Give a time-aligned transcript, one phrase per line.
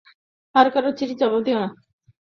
[0.55, 1.65] অন্য কারোর চিঠির জবাব দিই নি।